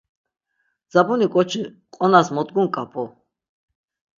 [0.89, 1.59] Dzabuni ǩoçi
[1.95, 3.03] qonas mot gunǩap̌u?